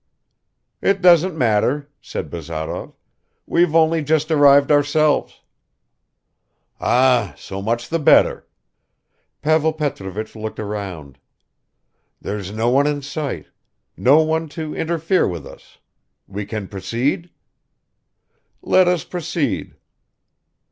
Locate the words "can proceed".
16.47-17.29